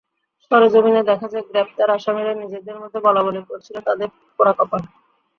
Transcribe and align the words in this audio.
সরেজমিন 0.43 0.95
দেখা 1.09 1.27
যায়, 1.27 1.45
গ্রেপ্তার 1.49 1.89
আসামিরা 1.89 2.33
নিজেদের 2.33 2.75
মধ্যে 2.81 2.99
বলাবলি 2.99 3.41
করছিলেন, 3.49 3.81
তাঁদের 3.87 4.07
পোড়া 4.37 4.53
কোপাল। 4.53 4.81